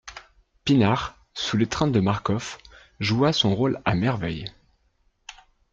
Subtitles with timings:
[0.65, 2.57] Pinard, sous l'étreinte de Marcof,
[2.99, 4.47] joua son rôle à merveille.